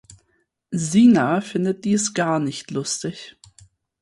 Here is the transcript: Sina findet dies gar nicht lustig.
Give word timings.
Sina 0.71 1.41
findet 1.41 1.85
dies 1.85 2.15
gar 2.15 2.39
nicht 2.39 2.71
lustig. 2.71 3.37